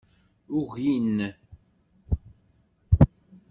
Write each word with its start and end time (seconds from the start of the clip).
Ugin. 0.59 1.17